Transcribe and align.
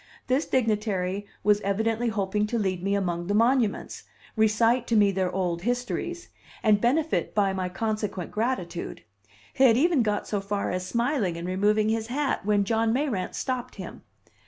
This 0.25 0.47
dignitary 0.47 1.27
was 1.43 1.61
evidently 1.61 2.07
hoping 2.09 2.47
to 2.47 2.57
lead 2.57 2.81
me 2.81 2.95
among 2.95 3.27
the 3.27 3.35
monuments, 3.35 4.05
recite 4.35 4.87
to 4.87 4.95
me 4.95 5.11
their 5.11 5.31
old 5.31 5.61
histories, 5.61 6.29
and 6.63 6.81
benefit 6.81 7.35
by 7.35 7.53
my 7.53 7.69
consequent 7.69 8.31
gratitude; 8.31 9.03
he 9.53 9.63
had 9.65 9.77
even 9.77 10.01
got 10.01 10.27
so 10.27 10.41
far 10.41 10.71
as 10.71 10.87
smiling 10.87 11.37
and 11.37 11.47
removing 11.47 11.89
his 11.89 12.07
hat 12.07 12.43
when 12.47 12.63
John 12.63 12.91
Mayrant 12.91 13.35
stopped 13.35 13.75
him. 13.75 14.01